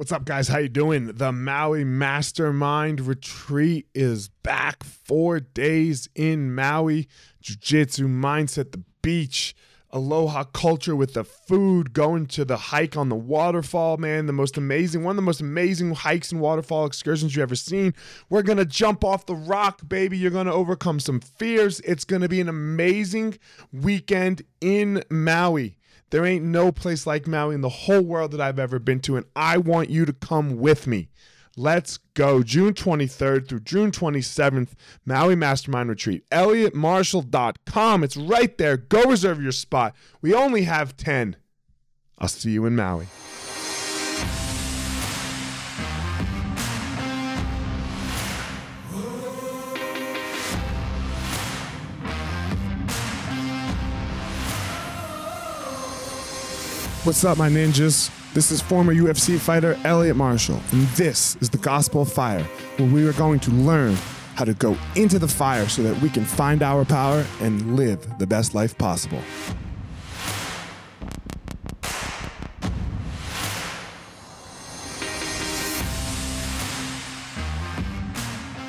[0.00, 0.48] What's up, guys?
[0.48, 1.08] How you doing?
[1.08, 4.82] The Maui Mastermind Retreat is back.
[4.82, 7.06] Four days in Maui.
[7.42, 9.54] Jiu-Jitsu mindset, the beach,
[9.90, 14.24] aloha culture with the food, going to the hike on the waterfall, man.
[14.24, 17.92] The most amazing, one of the most amazing hikes and waterfall excursions you've ever seen.
[18.30, 20.16] We're gonna jump off the rock, baby.
[20.16, 21.80] You're gonna overcome some fears.
[21.80, 23.38] It's gonna be an amazing
[23.70, 25.76] weekend in Maui.
[26.10, 29.16] There ain't no place like Maui in the whole world that I've ever been to,
[29.16, 31.08] and I want you to come with me.
[31.56, 32.42] Let's go.
[32.42, 34.70] June 23rd through June 27th,
[35.04, 36.28] Maui Mastermind Retreat.
[36.30, 38.04] ElliottMarshall.com.
[38.04, 38.76] It's right there.
[38.76, 39.94] Go reserve your spot.
[40.22, 41.36] We only have 10.
[42.18, 43.06] I'll see you in Maui.
[57.04, 58.10] What's up, my ninjas?
[58.34, 62.42] This is former UFC fighter Elliot Marshall, and this is the Gospel of Fire,
[62.76, 63.96] where we are going to learn
[64.34, 68.18] how to go into the fire so that we can find our power and live
[68.18, 69.22] the best life possible.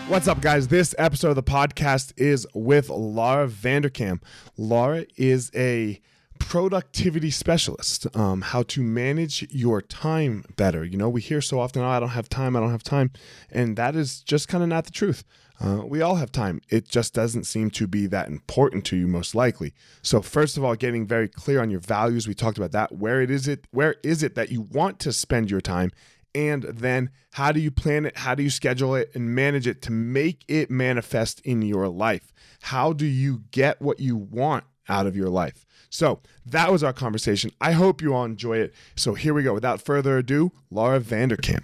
[0.07, 0.69] What's up, guys?
[0.69, 4.21] This episode of the podcast is with Laura Vanderkam.
[4.55, 5.99] Laura is a
[6.47, 10.83] productivity specialist, um, how to manage your time better.
[10.83, 13.11] You know, we hear so often, oh, I don't have time, I don't have time.
[13.51, 15.23] And that is just kind of not the truth.
[15.63, 16.59] Uh, we all have time.
[16.69, 19.73] It just doesn't seem to be that important to you, most likely.
[20.01, 22.27] So, first of all, getting very clear on your values.
[22.27, 22.93] We talked about that.
[22.93, 23.65] Where it is it?
[23.69, 25.91] Where is it that you want to spend your time?
[26.33, 28.17] And then, how do you plan it?
[28.17, 32.33] How do you schedule it and manage it to make it manifest in your life?
[32.63, 35.65] How do you get what you want out of your life?
[35.89, 37.51] So that was our conversation.
[37.59, 38.73] I hope you all enjoy it.
[38.95, 39.53] So here we go.
[39.53, 41.63] Without further ado, Laura Vanderkam.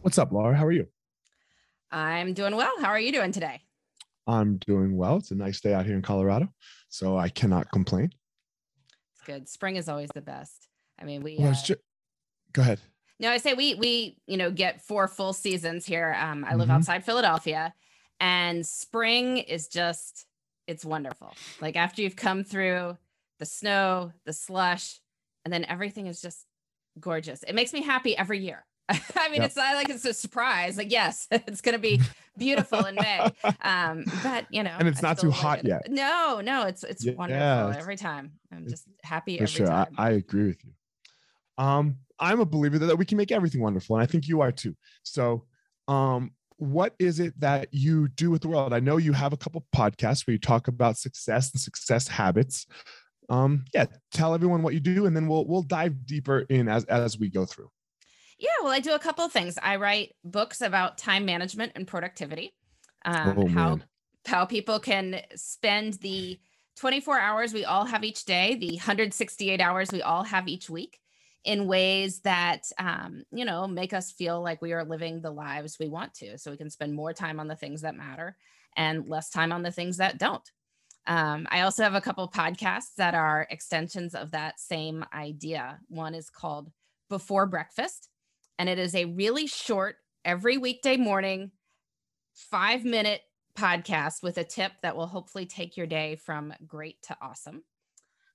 [0.00, 0.56] What's up, Laura?
[0.56, 0.88] How are you?
[1.90, 2.72] I'm doing well.
[2.80, 3.62] How are you doing today?
[4.26, 5.16] I'm doing well.
[5.16, 6.48] It's a nice day out here in Colorado,
[6.88, 8.10] so I cannot complain.
[9.12, 9.48] It's good.
[9.48, 10.68] Spring is always the best.
[11.00, 11.36] I mean, we.
[11.38, 11.72] Well, uh, just,
[12.52, 12.80] go ahead.
[13.18, 16.16] No, I say we we you know get four full seasons here.
[16.20, 16.76] Um, I live mm-hmm.
[16.76, 17.72] outside Philadelphia,
[18.20, 20.25] and spring is just
[20.66, 21.32] it's wonderful.
[21.60, 22.96] Like after you've come through
[23.38, 25.00] the snow, the slush,
[25.44, 26.44] and then everything is just
[26.98, 27.42] gorgeous.
[27.42, 28.64] It makes me happy every year.
[28.88, 29.46] I mean, yep.
[29.46, 30.76] it's not like it's a surprise.
[30.76, 32.00] Like, yes, it's going to be
[32.36, 33.30] beautiful in May.
[33.62, 35.66] Um, but you know, and it's I not too hot it.
[35.66, 35.90] yet.
[35.90, 38.32] No, no, it's it's yeah, wonderful it's, every time.
[38.52, 39.66] I'm just happy every sure.
[39.66, 39.88] time.
[39.98, 40.70] I, I agree with you.
[41.58, 44.52] Um, I'm a believer that we can make everything wonderful, and I think you are
[44.52, 44.76] too.
[45.02, 45.44] So,
[45.88, 48.72] um, what is it that you do with the world?
[48.72, 52.66] I know you have a couple podcasts where you talk about success and success habits.
[53.28, 56.84] Um, yeah, tell everyone what you do, and then we'll we'll dive deeper in as
[56.84, 57.70] as we go through.
[58.38, 59.58] Yeah, well, I do a couple of things.
[59.62, 62.54] I write books about time management and productivity.
[63.04, 63.78] Um, oh, how
[64.26, 66.38] how people can spend the
[66.76, 70.98] 24 hours we all have each day, the 168 hours we all have each week,
[71.46, 75.78] in ways that um, you know make us feel like we are living the lives
[75.78, 78.36] we want to so we can spend more time on the things that matter
[78.76, 80.50] and less time on the things that don't.
[81.08, 85.78] Um, i also have a couple podcasts that are extensions of that same idea.
[85.88, 86.70] One is called
[87.08, 88.08] before breakfast
[88.58, 91.52] and it is a really short every weekday morning
[92.34, 93.20] five minute
[93.56, 97.62] podcast with a tip that will hopefully take your day from great to awesome.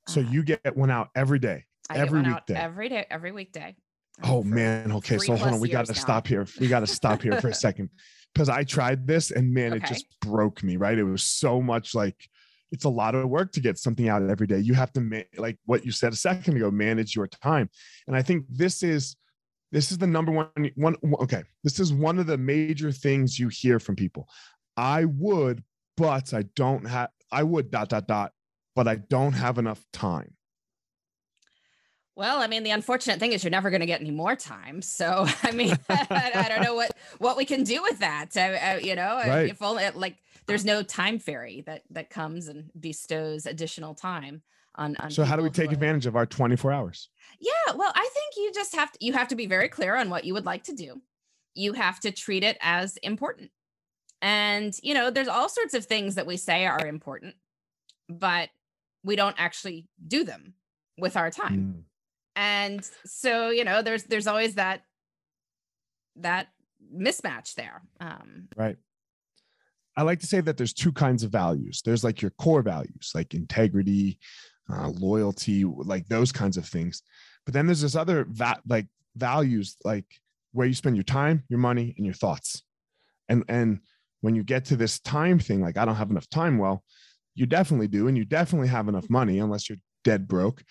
[0.08, 2.56] So uh, you get one out every day I every weekday.
[2.56, 3.76] every day, every weekday.
[4.24, 4.92] Um, oh man.
[4.92, 5.18] Okay.
[5.18, 5.60] So hold on.
[5.60, 6.46] We got to stop here.
[6.60, 7.90] We got to stop here for a second
[8.34, 9.84] because I tried this and man, okay.
[9.84, 10.98] it just broke me, right?
[10.98, 12.16] It was so much like
[12.72, 14.60] it's a lot of work to get something out every day.
[14.60, 17.70] You have to ma- like what you said a second ago, manage your time.
[18.08, 19.16] And I think this is
[19.72, 21.44] this is the number one one okay.
[21.64, 24.28] This is one of the major things you hear from people.
[24.78, 25.64] I would,
[25.98, 28.32] but I don't have I would dot dot dot,
[28.76, 30.34] but I don't have enough time.
[32.22, 34.84] Well, I mean, the unfortunate thing is you're never going to get any more time.
[34.84, 38.38] So, I mean, I, I, don't know what what we can do with that.
[38.38, 39.50] I, I, you know, uh, right.
[39.50, 44.44] if only like there's no time fairy that that comes and bestows additional time
[44.76, 44.96] on.
[44.98, 47.10] on so, how do we take advantage of our 24 hours?
[47.40, 50.12] Yeah, well, I think you just have to you have to be very clear on
[50.12, 51.02] what you would like to do.
[51.56, 53.50] You have to treat it as important.
[54.22, 57.34] And you know, there's all sorts of things that we say are important,
[58.08, 58.50] but
[59.04, 60.54] we don't actually do them
[61.00, 61.74] with our time.
[61.80, 61.84] Mm
[62.36, 64.82] and so you know there's there's always that
[66.18, 66.48] that
[66.96, 68.48] mismatch there um.
[68.56, 68.78] Right.
[69.98, 71.82] I like to say that there's two kinds of values.
[71.84, 74.20] There's like your core values like integrity
[74.72, 77.04] uh, loyalty like those kinds of things.
[77.46, 80.06] But then there's this other va- like values like
[80.54, 82.64] where you spend your time, your money, and your thoughts.
[83.30, 83.80] And and
[84.22, 86.84] when you get to this time thing, like I don't have enough time, well,
[87.36, 90.64] you definitely do, and you definitely have enough money unless you're dead broke,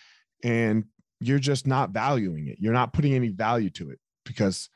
[0.45, 0.85] and
[1.21, 2.59] you're just not valuing it.
[2.61, 4.69] You're not putting any value to it because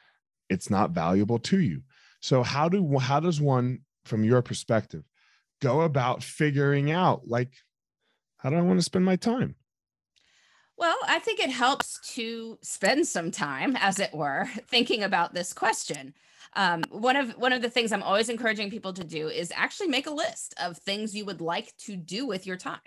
[0.48, 1.82] it's not valuable to you.
[2.20, 5.04] So how do how does one, from your perspective,
[5.60, 7.52] go about figuring out like
[8.38, 9.56] how do I want to spend my time?
[10.76, 15.52] Well, I think it helps to spend some time, as it were, thinking about this
[15.52, 16.14] question.
[16.56, 19.88] Um, one of one of the things I'm always encouraging people to do is actually
[19.88, 22.80] make a list of things you would like to do with your time.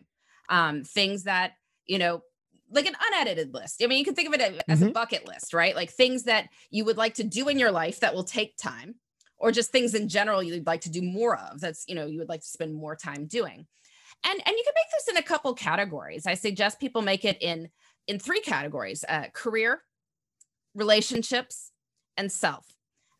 [0.50, 1.54] Um, things that
[1.88, 2.22] you know,
[2.70, 3.82] like an unedited list.
[3.84, 4.90] I mean, you can think of it as mm-hmm.
[4.90, 5.76] a bucket list, right?
[5.76, 8.96] Like things that you would like to do in your life that will take time,
[9.38, 11.62] or just things in general you'd like to do more of.
[11.62, 13.68] That's you know you would like to spend more time doing
[14.24, 17.38] and and you can make this in a couple categories i suggest people make it
[17.42, 17.70] in
[18.08, 19.82] in three categories uh, career
[20.76, 21.72] relationships
[22.16, 22.66] and self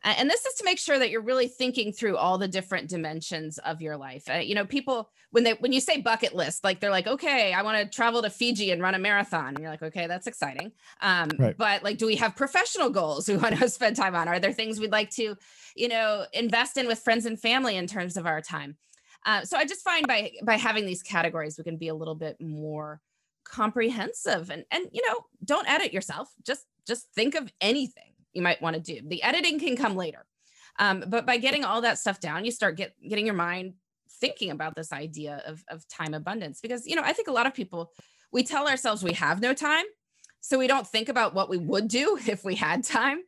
[0.04, 3.58] and this is to make sure that you're really thinking through all the different dimensions
[3.58, 4.28] of your life.
[4.30, 7.52] Uh, you know people when they when you say bucket list like they're like okay
[7.52, 9.48] i want to travel to fiji and run a marathon.
[9.48, 10.72] And you're like okay that's exciting.
[11.00, 11.56] Um, right.
[11.56, 14.28] but like do we have professional goals we want to spend time on?
[14.28, 15.36] Are there things we'd like to
[15.74, 18.76] you know invest in with friends and family in terms of our time?
[19.26, 22.14] Uh, so I just find by by having these categories, we can be a little
[22.14, 23.00] bit more
[23.44, 26.32] comprehensive and and you know don't edit yourself.
[26.44, 29.00] Just just think of anything you might want to do.
[29.06, 30.24] The editing can come later,
[30.78, 33.74] um, but by getting all that stuff down, you start get getting your mind
[34.20, 37.46] thinking about this idea of of time abundance because you know I think a lot
[37.46, 37.92] of people
[38.32, 39.84] we tell ourselves we have no time,
[40.40, 43.18] so we don't think about what we would do if we had time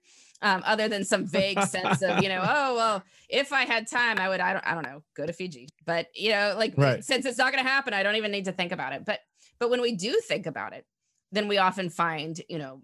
[0.42, 4.18] um, other than some vague sense of, you know, oh, well, if I had time,
[4.18, 5.68] I would, I don't, I don't know, go to Fiji.
[5.84, 7.04] But, you know, like right.
[7.04, 9.04] since it's not going to happen, I don't even need to think about it.
[9.04, 9.20] But,
[9.58, 10.86] but when we do think about it,
[11.32, 12.82] then we often find, you know,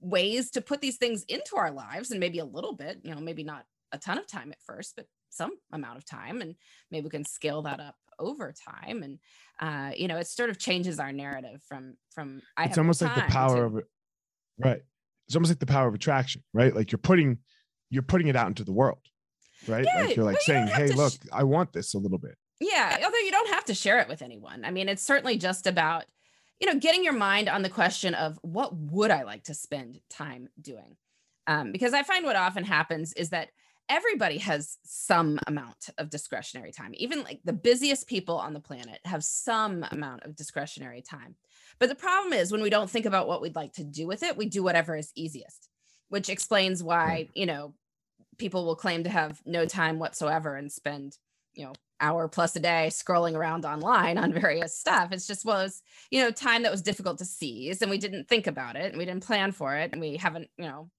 [0.00, 3.20] ways to put these things into our lives and maybe a little bit, you know,
[3.20, 6.40] maybe not a ton of time at first, but some amount of time.
[6.40, 6.54] And
[6.90, 9.02] maybe we can scale that up over time.
[9.02, 9.18] And,
[9.60, 13.14] uh, you know, it sort of changes our narrative from, from, I it's almost like
[13.14, 13.84] the power to, of it.
[14.58, 14.82] Right
[15.28, 16.74] it's almost like the power of attraction, right?
[16.74, 17.38] Like you're putting
[17.90, 19.00] you're putting it out into the world,
[19.66, 19.84] right?
[19.84, 22.34] Yeah, like you're like saying, you "Hey, look, sh- I want this a little bit."
[22.60, 24.64] Yeah, although you don't have to share it with anyone.
[24.64, 26.04] I mean, it's certainly just about
[26.60, 30.00] you know getting your mind on the question of what would I like to spend
[30.10, 30.96] time doing,
[31.46, 33.48] um, because I find what often happens is that
[33.88, 36.92] everybody has some amount of discretionary time.
[36.94, 41.36] Even like the busiest people on the planet have some amount of discretionary time.
[41.78, 44.22] But the problem is when we don't think about what we'd like to do with
[44.22, 45.68] it, we do whatever is easiest,
[46.08, 47.74] which explains why, you know,
[48.36, 51.16] people will claim to have no time whatsoever and spend,
[51.54, 55.12] you know, hour plus a day scrolling around online on various stuff.
[55.12, 58.46] It's just was, you know, time that was difficult to seize and we didn't think
[58.46, 60.90] about it and we didn't plan for it and we haven't, you know,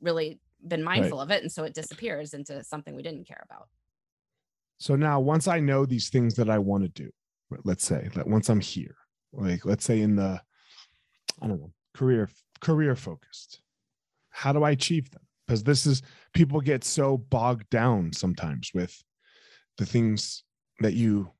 [0.00, 1.24] really been mindful right.
[1.24, 3.68] of it and so it disappears into something we didn't care about.
[4.78, 7.10] So now once I know these things that I want to do,
[7.64, 8.96] let's say that once I'm here,
[9.32, 10.40] like let's say in the
[11.40, 12.28] i don't know career
[12.60, 13.60] career focused
[14.30, 16.02] how do i achieve them because this is
[16.34, 19.02] people get so bogged down sometimes with
[19.76, 20.44] the things
[20.80, 21.30] that you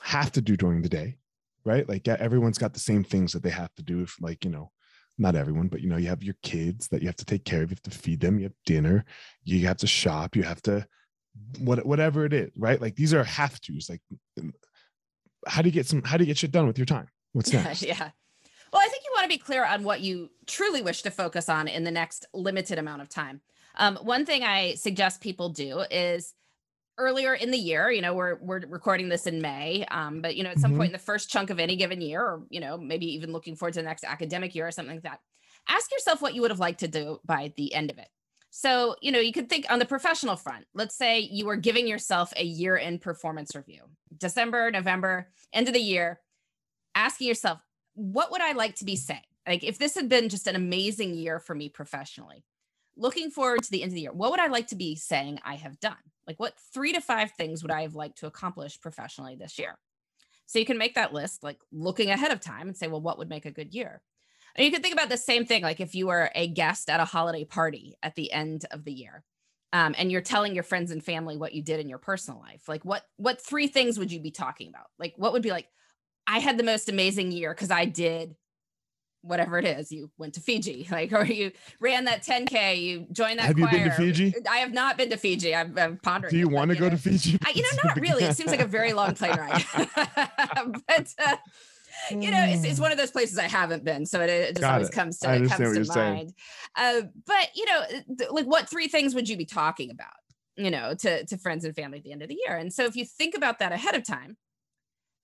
[0.00, 1.16] have to do during the day
[1.64, 1.88] right?
[1.88, 4.70] Like everyone's got the same things that they have to do if like you know
[5.16, 7.62] not everyone but you know you have your kids that you have to take care
[7.62, 9.04] of you have to feed them you have dinner
[9.44, 10.84] you have to shop you have to
[11.60, 12.80] what whatever it is right?
[12.80, 14.00] Like these are have to's like
[15.46, 17.08] how do you get some how do you get shit done with your time?
[17.32, 17.82] What's next?
[17.82, 18.10] Yeah
[18.72, 21.48] well i think you want to be clear on what you truly wish to focus
[21.48, 23.40] on in the next limited amount of time.
[23.76, 26.34] Um, one thing i suggest people do is
[26.98, 30.42] earlier in the year you know we're we're recording this in may um, but you
[30.42, 30.80] know at some mm-hmm.
[30.80, 33.56] point in the first chunk of any given year or you know maybe even looking
[33.56, 35.20] forward to the next academic year or something like that
[35.68, 38.08] ask yourself what you would have liked to do by the end of it
[38.56, 41.88] so, you know, you could think on the professional front, let's say you were giving
[41.88, 43.80] yourself a year in performance review,
[44.16, 46.20] December, November, end of the year,
[46.94, 47.58] asking yourself,
[47.94, 49.22] what would I like to be saying?
[49.44, 52.44] Like, if this had been just an amazing year for me professionally,
[52.96, 55.40] looking forward to the end of the year, what would I like to be saying
[55.44, 55.96] I have done?
[56.26, 59.78] Like, what three to five things would I have liked to accomplish professionally this year?
[60.46, 63.18] So you can make that list, like looking ahead of time and say, well, what
[63.18, 64.02] would make a good year?
[64.56, 67.00] And you can think about the same thing, like if you were a guest at
[67.00, 69.24] a holiday party at the end of the year,
[69.72, 72.68] um, and you're telling your friends and family what you did in your personal life.
[72.68, 74.86] Like, what what three things would you be talking about?
[74.98, 75.66] Like, what would be like?
[76.26, 78.36] I had the most amazing year because I did
[79.24, 79.90] whatever it is.
[79.90, 82.80] You went to Fiji, like, or you ran that 10k.
[82.80, 83.46] You joined that.
[83.46, 83.72] Have choir.
[83.72, 84.34] you been to Fiji?
[84.48, 85.54] I have not been to Fiji.
[85.54, 86.30] I'm, I'm pondering.
[86.30, 87.38] Do you want to go to Fiji?
[87.44, 88.24] I, you know, not really.
[88.24, 89.64] It seems like a very long plane ride.
[90.86, 91.36] but uh,
[92.10, 92.82] you know, it's, it's hmm.
[92.82, 94.92] one of those places I haven't been, so it, it just Got always it.
[94.92, 96.34] comes to it comes to mind.
[96.76, 97.82] Uh, but you know,
[98.18, 100.08] th- like what three things would you be talking about?
[100.56, 102.56] You know, to to friends and family at the end of the year.
[102.56, 104.36] And so if you think about that ahead of time,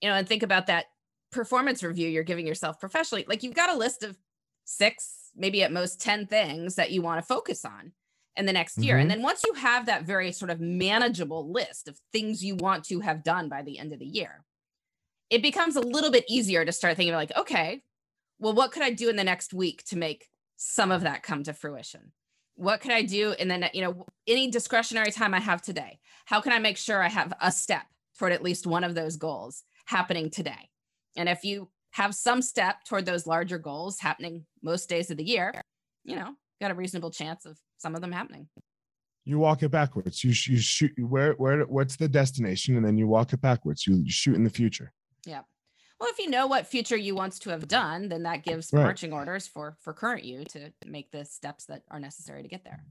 [0.01, 0.87] you know, and think about that
[1.31, 4.19] performance review you're giving yourself professionally, like you've got a list of
[4.65, 7.93] six, maybe at most ten things that you want to focus on
[8.37, 8.95] in the next year.
[8.95, 9.03] Mm-hmm.
[9.03, 12.85] And then once you have that very sort of manageable list of things you want
[12.85, 14.45] to have done by the end of the year,
[15.31, 17.83] it becomes a little bit easier to start thinking like, okay,
[18.39, 21.43] well, what could I do in the next week to make some of that come
[21.45, 22.13] to fruition?
[22.55, 25.99] What could I do in the, you know, any discretionary time I have today?
[26.25, 27.83] How can I make sure I have a step
[28.19, 30.69] toward at least one of those goals happening today?
[31.17, 35.25] And if you have some step toward those larger goals happening most days of the
[35.25, 35.53] year,
[36.05, 38.49] you know, got a reasonable chance of some of them happening.
[39.25, 40.25] You walk it backwards.
[40.25, 43.87] You, you shoot where where what's the destination, and then you walk it backwards.
[43.87, 44.93] You, you shoot in the future.
[45.27, 45.43] Yeah.
[46.01, 48.83] Well, if you know what future you wants to have done, then that gives right.
[48.83, 52.65] marching orders for for current you to make the steps that are necessary to get
[52.65, 52.83] there.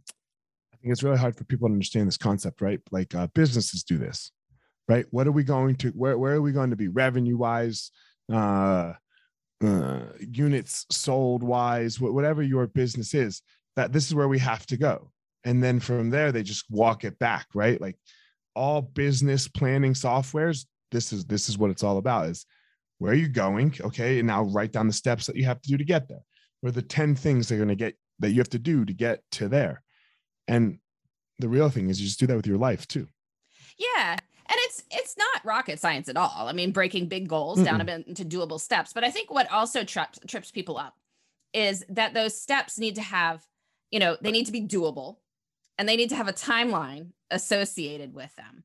[0.73, 2.79] I think it's really hard for people to understand this concept, right?
[2.91, 4.31] Like uh, businesses do this,
[4.87, 5.05] right?
[5.09, 5.89] What are we going to?
[5.89, 7.91] Where where are we going to be revenue wise?
[8.31, 8.93] Uh,
[9.63, 13.41] uh, units sold wise, whatever your business is,
[13.75, 15.11] that this is where we have to go.
[15.43, 17.79] And then from there, they just walk it back, right?
[17.79, 17.97] Like
[18.55, 22.45] all business planning softwares, this is this is what it's all about is
[22.97, 23.75] where are you going?
[23.79, 24.19] Okay.
[24.19, 26.23] And now write down the steps that you have to do to get there.
[26.61, 29.21] Or the 10 things they're going to get that you have to do to get
[29.33, 29.81] to there.
[30.47, 30.79] And
[31.37, 33.07] the real thing is you just do that with your life too.
[33.77, 34.17] Yeah
[34.49, 36.47] and it's it's not rocket science at all.
[36.47, 37.65] I mean breaking big goals Mm-mm.
[37.65, 38.93] down into doable steps.
[38.93, 40.95] But i think what also trips trips people up
[41.53, 43.45] is that those steps need to have
[43.91, 45.17] you know they need to be doable
[45.77, 48.63] and they need to have a timeline associated with them.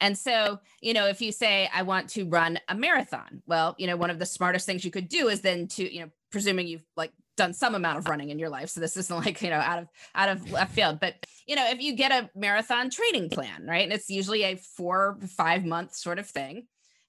[0.00, 3.86] And so you know if you say i want to run a marathon well you
[3.86, 6.66] know one of the smartest things you could do is then to you know presuming
[6.66, 8.68] you've like done some amount of running in your life.
[8.70, 11.14] So this isn't like you know out of out of left field but
[11.46, 13.84] you know if you get a marathon training plan right?
[13.84, 16.66] And it's usually a four five month sort of thing.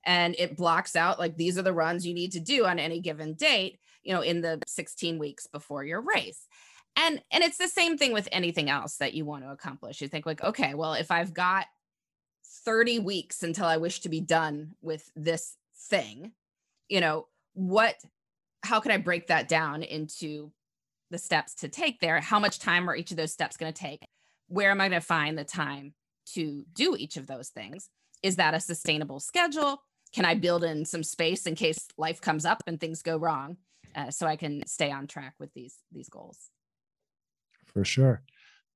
[0.08, 3.00] And it blocks out like these are the runs you need to do on any
[3.00, 6.48] given date you know in the 16 weeks before your race.
[6.98, 10.02] And and it's the same thing with anything else that you want to accomplish.
[10.02, 11.66] You think like okay well if i've got
[12.66, 15.56] 30 weeks until i wish to be done with this
[15.90, 16.32] thing
[16.88, 17.96] you know what
[18.66, 20.52] how can I break that down into
[21.12, 22.20] the steps to take there?
[22.20, 24.06] How much time are each of those steps going to take?
[24.48, 25.94] Where am I going to find the time
[26.34, 27.90] to do each of those things?
[28.24, 29.82] Is that a sustainable schedule?
[30.14, 33.58] Can I build in some space in case life comes up and things go wrong,
[33.96, 36.50] uh, so I can stay on track with these these goals?
[37.66, 38.24] For sure.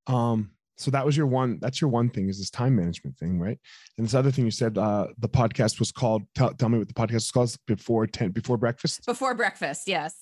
[0.08, 3.38] Um, so that was your one that's your one thing is this time management thing
[3.38, 3.59] right?
[3.98, 6.88] And this other thing you said uh the podcast was called tell, tell me what
[6.88, 9.05] the podcast was called before 10 before breakfast?
[9.05, 10.15] Before breakfast yes.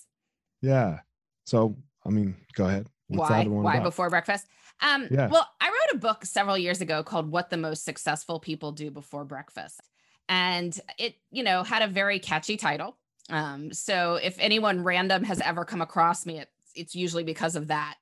[0.60, 0.98] Yeah.
[1.44, 2.88] So i mean go ahead.
[3.06, 3.44] What's why?
[3.44, 3.84] why about?
[3.84, 4.46] before breakfast?
[4.82, 5.28] Um yeah.
[5.28, 8.90] well i wrote a book several years ago called what the most successful people do
[8.90, 9.80] before breakfast.
[10.28, 12.96] And it you know had a very catchy title.
[13.30, 17.68] Um so if anyone random has ever come across me it, it's usually because of
[17.68, 17.94] that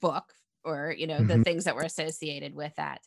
[0.00, 0.32] book
[0.68, 1.38] or you know mm-hmm.
[1.38, 3.00] the things that were associated with that.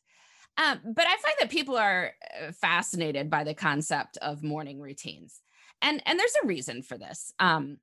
[0.57, 5.41] Um, but i find that people are uh, fascinated by the concept of morning routines.
[5.81, 7.33] And and there's a reason for this.
[7.39, 7.77] Um,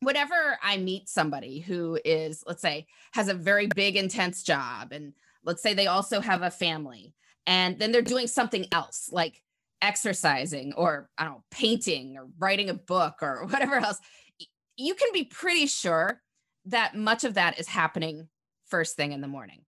[0.00, 5.12] whenever i meet somebody who is let's say has a very big intense job and
[5.44, 7.14] let's say they also have a family
[7.46, 9.42] and then they're doing something else like
[9.82, 13.98] exercising or i don't know painting or writing a book or whatever else
[14.76, 16.22] you can be pretty sure
[16.64, 18.28] that much of that is happening
[18.70, 19.62] first thing in the morning.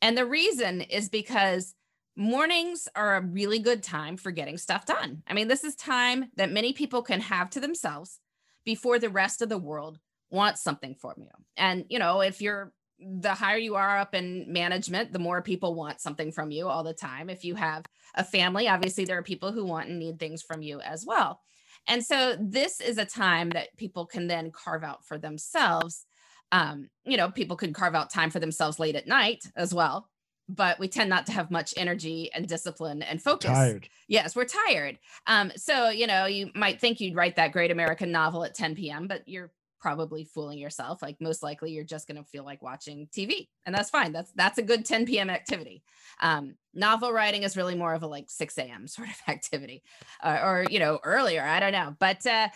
[0.00, 1.74] And the reason is because
[2.16, 5.22] mornings are a really good time for getting stuff done.
[5.26, 8.20] I mean, this is time that many people can have to themselves
[8.64, 9.98] before the rest of the world
[10.30, 11.30] wants something from you.
[11.56, 15.74] And, you know, if you're the higher you are up in management, the more people
[15.74, 17.28] want something from you all the time.
[17.28, 17.84] If you have
[18.14, 21.40] a family, obviously there are people who want and need things from you as well.
[21.88, 26.06] And so this is a time that people can then carve out for themselves
[26.52, 30.08] um, you know, people could carve out time for themselves late at night as well,
[30.48, 33.50] but we tend not to have much energy and discipline and focus.
[33.50, 33.88] Tired.
[34.06, 34.98] Yes, we're tired.
[35.26, 38.76] Um, so, you know, you might think you'd write that great American novel at 10
[38.76, 41.02] p.m., but you're probably fooling yourself.
[41.02, 44.12] Like most likely you're just going to feel like watching TV and that's fine.
[44.12, 45.82] That's, that's a good 10 PM activity.
[46.20, 49.82] Um, novel writing is really more of a like 6 AM sort of activity
[50.22, 51.96] uh, or, you know, earlier, I don't know.
[51.98, 52.48] But, uh,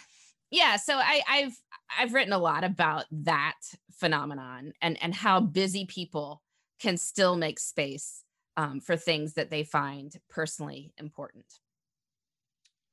[0.52, 1.58] yeah, so I, I've,
[1.98, 3.56] I've written a lot about that
[3.96, 6.42] phenomenon and and how busy people
[6.80, 8.22] can still make space
[8.56, 11.44] um, for things that they find personally important.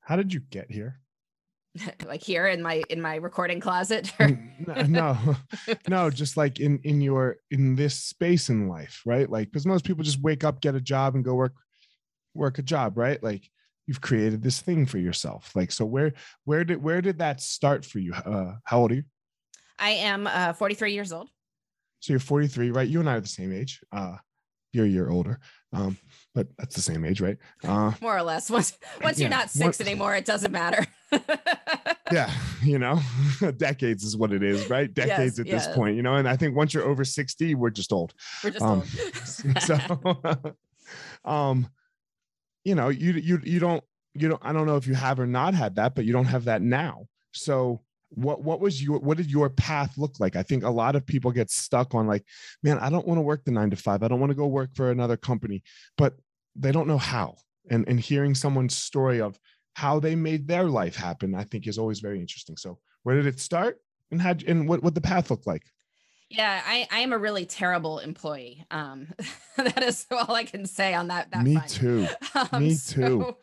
[0.01, 0.99] How did you get here?
[2.05, 4.11] like here in my in my recording closet?
[4.87, 5.35] No
[5.89, 9.29] no just like in in your in this space in life right?
[9.29, 11.53] Like because most people just wake up get a job and go work
[12.33, 13.21] work a job right?
[13.23, 13.49] Like
[13.87, 15.51] you've created this thing for yourself.
[15.55, 16.13] Like so where
[16.45, 18.13] where did where did that start for you?
[18.13, 19.03] Uh how old are you
[19.79, 21.29] i am uh 43 years old.
[21.99, 22.87] So you're 43 right?
[22.87, 23.81] You and i are the same age.
[23.91, 24.17] Uh
[24.71, 25.39] you're a year older.
[25.71, 25.97] Um
[26.33, 27.37] but that's the same age right?
[27.63, 28.49] Uh more or less.
[28.49, 30.85] Once once yeah, you're not six anymore it doesn't matter.
[32.11, 32.31] Yeah
[32.63, 32.99] you know
[33.57, 34.93] decades is what it is right?
[34.93, 36.15] Decades yes, at this point you know?
[36.15, 38.13] And i think once you're over 60 we're just old.
[38.43, 39.61] We're just um, old.
[39.61, 40.55] so
[41.25, 41.67] um
[42.63, 45.25] you know you you you don't you don't i don't know if you have or
[45.25, 47.07] not had that but you don't have that now.
[47.31, 47.81] So
[48.15, 50.35] what what was your what did your path look like?
[50.35, 52.23] I think a lot of people get stuck on like
[52.61, 54.47] man i don't want to work the 9 to 5 i don't want to go
[54.47, 55.63] work for another company
[55.97, 56.15] but
[56.55, 57.35] they don't know how.
[57.69, 59.39] And and hearing someone's story of
[59.75, 62.57] how they made their life happen i think is always very interesting.
[62.57, 63.79] So where did it start?
[64.11, 65.63] And had and what what the path looked like?
[66.29, 68.65] Yeah i i am a really terrible employee.
[68.69, 69.07] Um
[69.57, 72.07] that is all i can say on that, that me too.
[72.51, 73.35] Um, me too.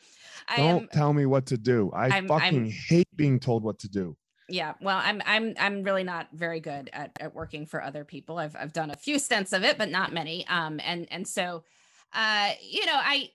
[0.57, 1.91] Don't am, tell me what to do.
[1.95, 4.17] I I'm, fucking I'm, hate being told what to do
[4.51, 8.39] yeah well i'm i'm i'm really not very good at, at working for other people.
[8.39, 10.47] I've i've done a few stints of it but not many.
[10.49, 11.65] Um and and so
[12.13, 13.31] uh you know i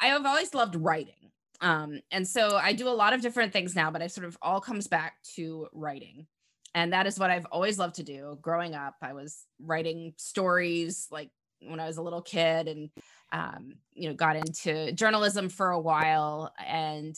[0.00, 1.30] i have always loved writing.
[1.60, 4.38] Um and so i do a lot of different things now but it sort of
[4.40, 6.26] all comes back to writing.
[6.74, 8.94] And that is what i've always loved to do growing up.
[9.02, 12.90] I was writing stories like when i was a little kid and
[13.32, 16.52] um you know got into journalism for a while.
[16.64, 17.16] And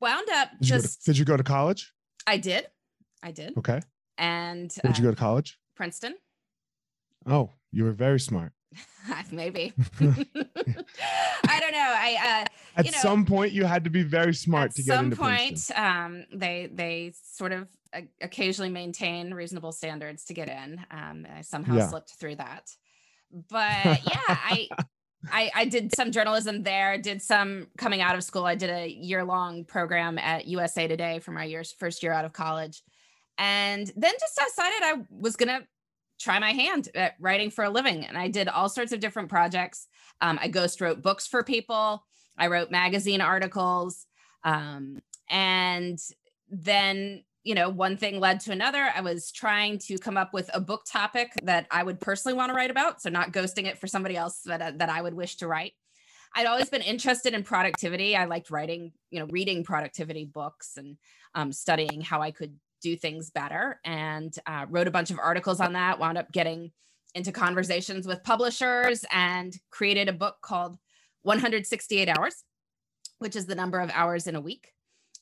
[0.00, 1.92] wound up did just you to, did you go to college?
[2.26, 2.66] I did.
[3.22, 3.56] I did.
[3.58, 3.80] Okay.
[4.18, 5.58] And Where did you go to uh, college?
[5.76, 6.14] Princeton.
[7.26, 8.52] Oh you were very smart.
[9.30, 9.72] Maybe.
[10.00, 11.94] I don't know.
[11.96, 14.98] I uh at you know, some point you had to be very smart to get
[14.98, 15.76] into some point Princeton.
[15.84, 20.80] um they they sort of uh, occasionally maintain reasonable standards to get in.
[20.90, 21.88] Um i somehow yeah.
[21.88, 22.70] slipped through that.
[23.50, 24.68] But yeah i
[25.32, 28.44] I, I did some journalism there, did some coming out of school.
[28.44, 32.24] I did a year long program at USA Today for my year's first year out
[32.24, 32.82] of college.
[33.38, 35.66] And then just decided I was going to
[36.20, 38.06] try my hand at writing for a living.
[38.06, 39.88] And I did all sorts of different projects.
[40.20, 42.04] Um, I ghost wrote books for people,
[42.38, 44.06] I wrote magazine articles.
[44.44, 45.98] Um, and
[46.48, 48.90] then you know, one thing led to another.
[48.94, 52.50] I was trying to come up with a book topic that I would personally want
[52.50, 53.02] to write about.
[53.02, 55.74] So not ghosting it for somebody else that, uh, that I would wish to write.
[56.34, 58.16] I'd always been interested in productivity.
[58.16, 60.96] I liked writing, you know, reading productivity books and
[61.34, 65.60] um, studying how I could do things better and uh, wrote a bunch of articles
[65.60, 66.72] on that, wound up getting
[67.14, 70.76] into conversations with publishers and created a book called
[71.22, 72.42] 168 Hours,
[73.18, 74.73] which is the number of hours in a week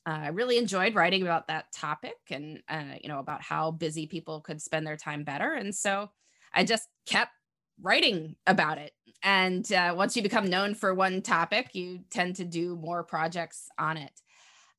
[0.07, 4.41] I really enjoyed writing about that topic and uh, you know about how busy people
[4.41, 6.11] could spend their time better, and so
[6.53, 7.33] I just kept
[7.81, 8.93] writing about it.
[9.23, 13.69] And uh, once you become known for one topic, you tend to do more projects
[13.79, 14.21] on it.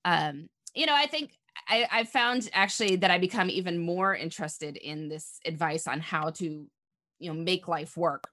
[0.05, 1.31] Um, you know, I think
[1.67, 6.31] I, I found actually that I become even more interested in this advice on how
[6.31, 6.67] to,
[7.19, 8.29] you know, make life work.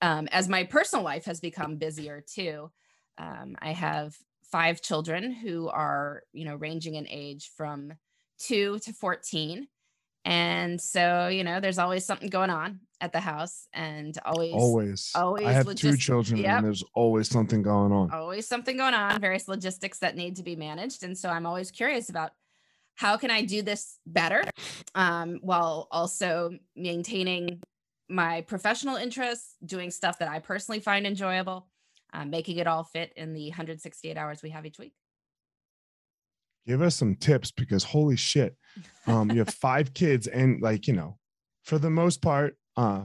[0.00, 2.70] Um, as my personal life has become busier too.
[3.18, 4.16] Um, I have
[4.50, 7.92] five children who are, you know, ranging in age from
[8.38, 9.68] two to 14.
[10.24, 15.12] And so, you know, there's always something going on at the house and always, always,
[15.14, 15.46] always.
[15.46, 16.58] I have two children yep.
[16.58, 18.10] and there's always something going on.
[18.10, 21.02] Always something going on, various logistics that need to be managed.
[21.02, 22.32] And so I'm always curious about
[22.96, 24.42] how can I do this better
[24.94, 27.62] um, while also maintaining
[28.08, 31.68] my professional interests, doing stuff that I personally find enjoyable
[32.12, 34.92] um, making it all fit in the 168 hours we have each week.
[36.66, 38.56] Give us some tips because holy shit,
[39.06, 41.18] um, you have five kids and like you know,
[41.64, 43.04] for the most part, uh,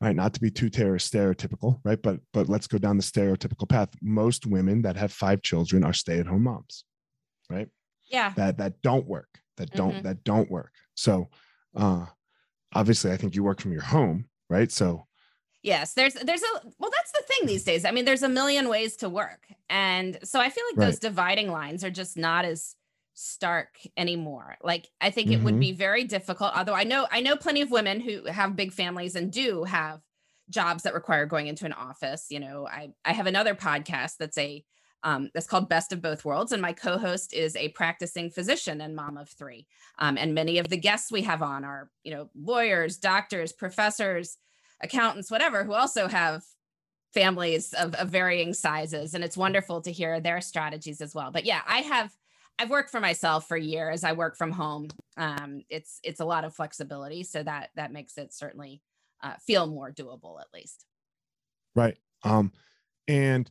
[0.00, 2.00] right, not to be too ter- stereotypical, right?
[2.00, 3.90] But but let's go down the stereotypical path.
[4.02, 6.84] Most women that have five children are stay-at-home moms,
[7.48, 7.68] right?
[8.10, 8.32] Yeah.
[8.36, 9.28] That that don't work.
[9.56, 10.02] That don't mm-hmm.
[10.02, 10.72] that don't work.
[10.94, 11.28] So,
[11.76, 12.06] uh,
[12.74, 14.70] obviously, I think you work from your home, right?
[14.70, 15.06] So
[15.66, 17.84] Yes, there's there's a well that's the thing these days.
[17.84, 19.48] I mean, there's a million ways to work.
[19.68, 20.86] And so I feel like right.
[20.86, 22.76] those dividing lines are just not as
[23.14, 24.56] stark anymore.
[24.62, 25.40] Like I think mm-hmm.
[25.40, 25.60] it would mm-hmm.
[25.60, 29.16] be very difficult although I know I know plenty of women who have big families
[29.16, 30.00] and do have
[30.48, 32.68] jobs that require going into an office, you know.
[32.68, 34.64] I I have another podcast that's a
[35.02, 36.52] um, that's called Best of Both Worlds.
[36.52, 39.66] And my co host is a practicing physician and mom of three.
[39.98, 44.38] Um, and many of the guests we have on are, you know, lawyers, doctors, professors,
[44.80, 46.42] accountants, whatever, who also have
[47.14, 49.14] families of, of varying sizes.
[49.14, 51.30] And it's wonderful to hear their strategies as well.
[51.30, 52.12] But yeah, I have
[52.58, 54.02] I've worked for myself for years.
[54.02, 54.88] I work from home.
[55.16, 58.80] Um, it's it's a lot of flexibility, so that that makes it certainly
[59.22, 60.84] uh, feel more doable, at least.
[61.74, 61.98] Right.
[62.22, 62.52] Um,
[63.08, 63.50] and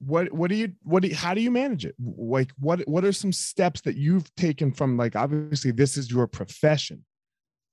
[0.00, 1.96] what what do you what do you, how do you manage it?
[1.98, 6.28] Like what what are some steps that you've taken from like obviously this is your
[6.28, 7.04] profession,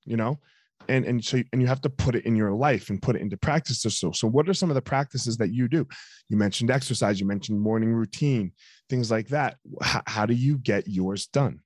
[0.06, 0.40] you know,
[0.88, 3.22] and and so and you have to put it in your life and put it
[3.22, 5.88] into practice so so what are some of the practices that you do?
[6.30, 8.52] You mentioned exercise you mentioned morning routine
[8.90, 9.58] things like that.
[9.82, 11.60] How, how do you get yours done?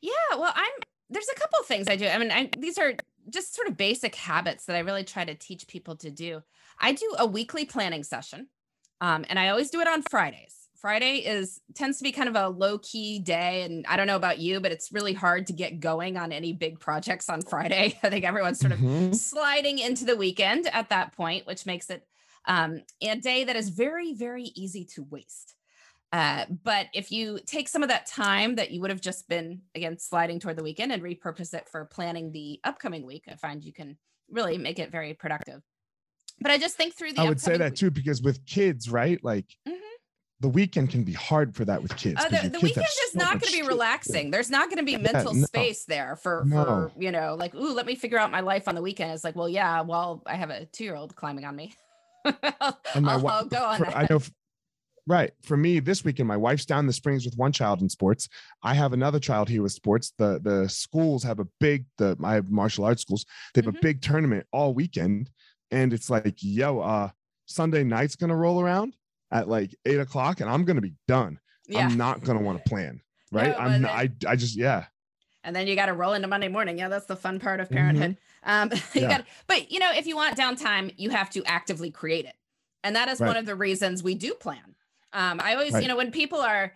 [0.00, 0.72] Yeah well i'm
[1.10, 2.06] there's a couple things i do.
[2.06, 2.94] I mean I, these are
[3.30, 6.42] just sort of basic habits that i really try to teach people to do.
[6.80, 8.48] I do a weekly planning session
[9.00, 12.36] um, and i always do it on fridays Friday is tends to be kind of
[12.36, 13.62] a low key day.
[13.62, 16.52] And I don't know about you, but it's really hard to get going on any
[16.52, 17.98] big projects on Friday.
[18.02, 19.14] I think everyone's sort of mm-hmm.
[19.14, 22.06] sliding into the weekend at that point, which makes it
[22.44, 25.54] um, a day that is very, very easy to waste.
[26.12, 29.62] Uh, but if you take some of that time that you would have just been,
[29.74, 33.64] again, sliding toward the weekend and repurpose it for planning the upcoming week, I find
[33.64, 33.96] you can
[34.30, 35.62] really make it very productive.
[36.42, 37.22] But I just think through the.
[37.22, 37.78] I would say that week.
[37.78, 39.18] too, because with kids, right?
[39.24, 39.83] Like, mm-hmm
[40.40, 42.22] the weekend can be hard for that with kids.
[42.22, 44.30] Uh, the, the weekend is so not going to be relaxing.
[44.30, 45.46] There's not going to be mental no.
[45.46, 46.64] space there for, no.
[46.64, 49.12] for, you know, like, ooh, let me figure out my life on the weekend.
[49.12, 51.74] It's like, well, yeah, well, I have a two year old climbing on me.
[52.24, 53.78] and my wife, go on.
[53.78, 54.20] For, I know,
[55.06, 55.30] right.
[55.42, 58.28] For me, this weekend, my wife's down the springs with one child in sports.
[58.62, 60.12] I have another child here with sports.
[60.18, 63.24] The the schools have a big, the I have martial arts schools.
[63.54, 63.78] They have mm-hmm.
[63.78, 65.30] a big tournament all weekend.
[65.70, 67.10] And it's like, yo, uh,
[67.46, 68.94] Sunday night's going to roll around
[69.34, 71.38] at like eight o'clock and I'm going to be done.
[71.66, 71.86] Yeah.
[71.86, 73.00] I'm not going to want to plan.
[73.32, 73.48] Right.
[73.48, 74.84] No, I'm, then, I, I just, yeah.
[75.42, 76.78] And then you got to roll into Monday morning.
[76.78, 76.88] Yeah.
[76.88, 78.16] That's the fun part of parenthood.
[78.46, 78.72] Mm-hmm.
[78.72, 79.08] Um, you yeah.
[79.08, 82.34] got, but you know, if you want downtime, you have to actively create it.
[82.84, 83.26] And that is right.
[83.26, 84.76] one of the reasons we do plan.
[85.12, 85.82] Um, I always, right.
[85.82, 86.74] you know, when people are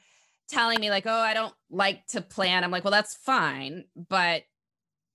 [0.48, 3.84] telling me like, oh, I don't like to plan, I'm like, well, that's fine.
[3.94, 4.42] But,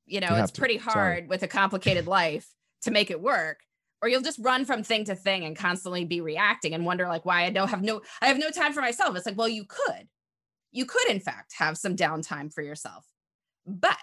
[0.06, 1.28] you know, you it's pretty hard Sorry.
[1.28, 2.48] with a complicated life
[2.84, 3.60] to make it work
[4.04, 7.26] or you'll just run from thing to thing and constantly be reacting and wonder like
[7.26, 9.16] why I don't have no I have no time for myself.
[9.16, 10.10] It's like, well, you could.
[10.74, 13.06] You could in fact have some downtime for yourself.
[13.66, 13.98] But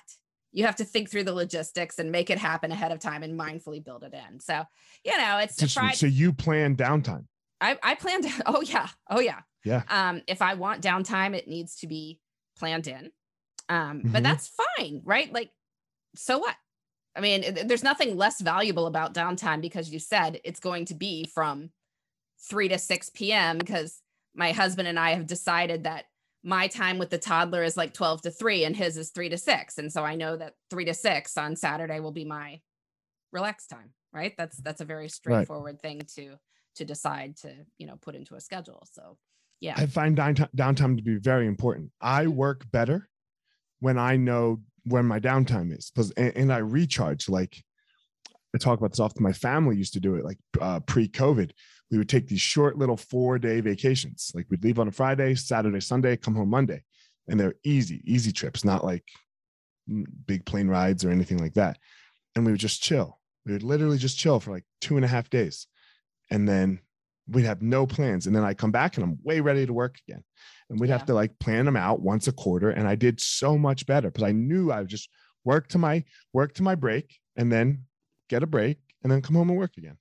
[0.52, 3.38] you have to think through the logistics and make it happen ahead of time and
[3.38, 4.40] mindfully build it in.
[4.40, 4.64] So,
[5.04, 7.26] you know, it's Just, so you plan downtime.
[7.60, 8.88] I I planned oh yeah.
[9.10, 9.40] Oh yeah.
[9.66, 9.82] Yeah.
[9.88, 12.20] Um if I want downtime it needs to be
[12.58, 13.10] planned in.
[13.68, 14.12] Um mm-hmm.
[14.12, 15.30] but that's fine, right?
[15.30, 15.50] Like
[16.16, 16.56] so what?
[17.16, 21.26] I mean, there's nothing less valuable about downtime because you said it's going to be
[21.26, 21.70] from
[22.48, 23.58] 3 to 6 p.m.
[23.58, 24.00] because
[24.34, 26.04] my husband and I have decided that
[26.42, 29.36] my time with the toddler is like 12 to 3 and his is 3 to
[29.36, 32.60] 6 and so I know that 3 to 6 on Saturday will be my
[33.32, 34.34] relax time, right?
[34.38, 35.82] That's that's a very straightforward right.
[35.82, 36.36] thing to
[36.76, 38.86] to decide to, you know, put into a schedule.
[38.92, 39.18] So,
[39.60, 39.74] yeah.
[39.76, 41.90] I find downtime to be very important.
[42.00, 42.36] I mm-hmm.
[42.36, 43.08] work better
[43.80, 47.62] when I know when my downtime is because and, and, I recharge like
[48.54, 49.22] I talk about this often.
[49.22, 51.52] My family used to do it like uh, pre-COVID.
[51.90, 54.32] We would take these short little four-day vacations.
[54.34, 56.82] Like we'd leave on a Friday, Saturday, Sunday, come home Monday,
[57.28, 59.04] and they're easy, easy trips, not like
[60.26, 61.78] big plane rides or anything like that.
[62.34, 63.18] And we would just chill.
[63.46, 65.66] We would literally just chill for like two and a half days,
[66.30, 66.80] and then
[67.30, 68.26] we'd have no plans.
[68.26, 70.22] And then I come back and I'm way ready to work again.
[70.68, 70.98] And we'd yeah.
[70.98, 72.70] have to like plan them out once a quarter.
[72.70, 75.08] And i did so much better because i knew i would just
[75.44, 77.84] work to my work to my break and then
[78.28, 79.96] get a break and then come home and work again.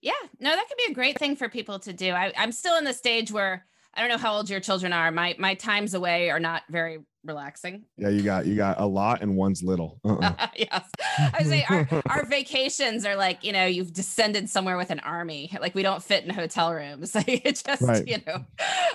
[0.00, 0.12] Yeah.
[0.38, 2.10] No that could be a great thing for people to do.
[2.12, 5.10] I, i'm still in the stage where i don't know how old your children are.
[5.10, 7.84] My my times away are not very relaxing.
[7.96, 10.00] Yeah, you got you got a lot and one's little.
[10.04, 10.48] Uh-uh.
[10.56, 15.00] yes, I say our our vacations are like you know you've descended somewhere with an
[15.00, 15.50] army.
[15.60, 17.14] Like we don't fit in hotel rooms.
[17.20, 18.06] Like it's just right.
[18.06, 18.44] you know.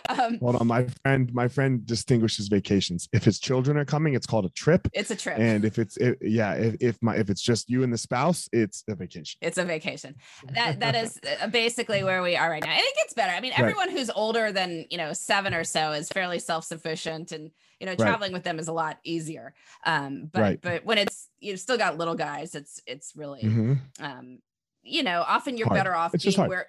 [0.10, 1.32] Um, Hold on, my friend.
[1.34, 3.08] My friend distinguishes vacations.
[3.14, 4.88] If his children are coming, it's called a trip.
[4.94, 5.38] It's a trip.
[5.38, 8.50] And if it's it, yeah, if, if my if it's just you and the spouse,
[8.52, 9.38] it's a vacation.
[9.42, 10.16] It's a vacation.
[10.54, 13.34] That that is uh, basically where we are right now, and it gets better.
[13.34, 13.98] I mean, everyone right.
[13.98, 17.92] who's older than you know seven or so is fairly self sufficient and you know
[17.92, 18.00] right.
[18.00, 19.54] traveling with them is a lot easier
[19.86, 20.62] um but right.
[20.62, 23.74] but when it's you've still got little guys it's it's really mm-hmm.
[24.04, 24.40] um
[24.84, 25.80] you know often you're hard.
[25.80, 26.68] better off it's being where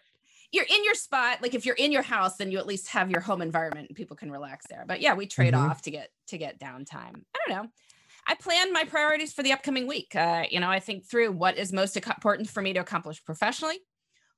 [0.53, 3.11] you're in your spot like if you're in your house then you at least have
[3.11, 5.71] your home environment and people can relax there but yeah we trade mm-hmm.
[5.71, 7.69] off to get to get downtime i don't know
[8.29, 10.17] I plan my priorities for the upcoming week.
[10.17, 13.79] Uh, you know, I think through what is most important for me to accomplish professionally,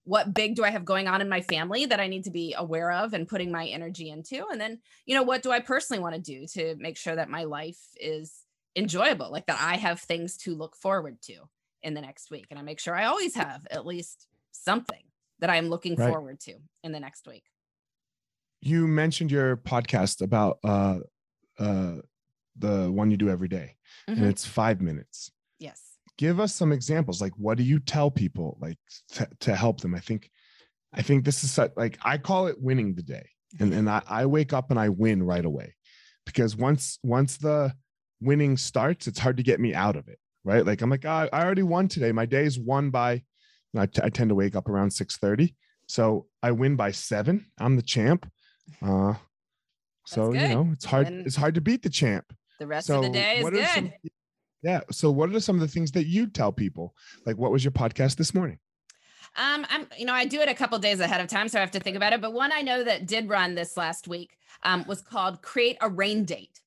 [0.09, 2.55] what big do I have going on in my family that I need to be
[2.57, 4.47] aware of and putting my energy into?
[4.51, 7.29] And then, you know, what do I personally want to do to make sure that
[7.29, 8.33] my life is
[8.75, 11.35] enjoyable, like that I have things to look forward to
[11.83, 12.47] in the next week.
[12.49, 15.03] And I make sure I always have at least something
[15.41, 16.11] that I'm looking right.
[16.11, 17.45] forward to in the next week.
[18.61, 21.01] you mentioned your podcast about uh,
[21.59, 21.97] uh,
[22.57, 23.77] the one you do every day,
[24.09, 24.21] mm-hmm.
[24.21, 25.31] and it's five minutes.
[25.59, 25.88] Yes.
[26.19, 27.23] Give us some examples.
[27.23, 28.79] Like, what do you tell people like
[29.13, 29.95] to, to help them?
[29.95, 30.29] I think,
[30.93, 33.29] I think this is such, like I call it winning the day,
[33.59, 35.77] and and I, I wake up and I win right away,
[36.27, 37.73] because once once the
[38.21, 40.19] winning starts, it's hard to get me out of it.
[40.45, 40.67] Right?
[40.67, 42.11] Like I'm like, oh, I already won today.
[42.11, 43.23] My day is won by.
[43.77, 45.55] I, t- I tend to wake up around six thirty,
[45.87, 47.47] so I win by seven.
[47.61, 48.29] I'm the champ.
[48.83, 49.15] Uh,
[50.07, 51.07] so you know, it's hard.
[51.07, 52.25] And it's hard to beat the champ.
[52.59, 53.67] The rest so of the day is good.
[53.69, 53.93] Some,
[54.63, 54.81] yeah.
[54.91, 56.95] So, what are some of the things that you tell people?
[57.27, 58.59] Like, what was your podcast this morning?
[59.37, 61.61] Um, I'm, you know, I do it a couple days ahead of time, so I
[61.61, 62.21] have to think about it.
[62.21, 65.89] But one I know that did run this last week um, was called "Create a
[65.89, 66.61] Rain Date."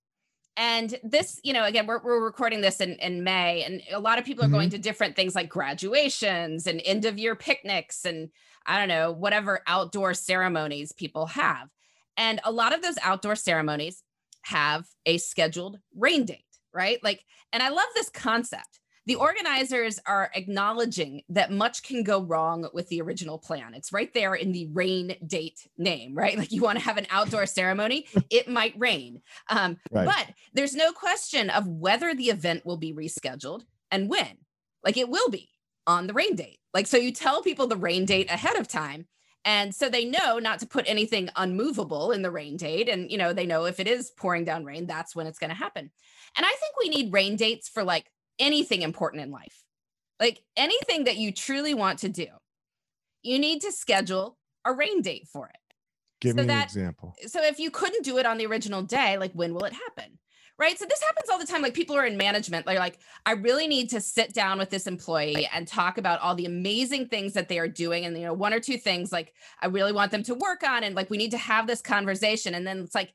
[0.58, 4.20] And this, you know, again, we're, we're recording this in, in May, and a lot
[4.20, 4.56] of people are mm-hmm.
[4.56, 8.30] going to different things like graduations and end of year picnics and
[8.66, 11.70] I don't know, whatever outdoor ceremonies people have.
[12.18, 14.04] And a lot of those outdoor ceremonies
[14.44, 17.04] have a scheduled rain date, right?
[17.04, 18.80] Like, and I love this concept.
[19.08, 23.74] The organizers are acknowledging that much can go wrong with the original plan.
[23.74, 26.38] It's right there in the rain date name, right?
[26.38, 29.22] Like you want to have an outdoor ceremony, it might rain.
[29.50, 30.06] Um, right.
[30.06, 34.38] But there's no question of whether the event will be rescheduled and when.
[34.84, 35.50] Like it will be
[35.88, 36.60] on the rain date.
[36.74, 39.08] Like, so you tell people the rain date ahead of time.
[39.44, 42.88] And so they know not to put anything unmovable in the rain date.
[42.88, 45.50] And, you know, they know if it is pouring down rain, that's when it's going
[45.50, 45.90] to happen.
[46.38, 49.64] And I think we need rain dates for like anything important in life,
[50.20, 52.28] like anything that you truly want to do.
[53.24, 55.58] You need to schedule a rain date for it.
[56.22, 57.16] Give so me that, an example.
[57.26, 60.20] So if you couldn't do it on the original day, like when will it happen?
[60.62, 60.78] Right?
[60.78, 61.64] So this happens all the time.
[61.64, 64.86] Like people are in management, they're like, I really need to sit down with this
[64.86, 68.06] employee and talk about all the amazing things that they are doing.
[68.06, 70.84] And, you know, one or two things like I really want them to work on.
[70.84, 72.54] And like we need to have this conversation.
[72.54, 73.12] And then it's like,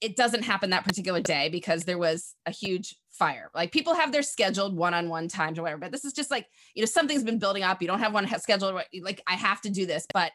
[0.00, 3.50] it doesn't happen that particular day because there was a huge fire.
[3.54, 6.82] Like people have their scheduled one-on-one times or whatever, but this is just like, you
[6.82, 7.82] know, something's been building up.
[7.82, 8.80] You don't have one scheduled.
[9.02, 10.32] Like I have to do this, but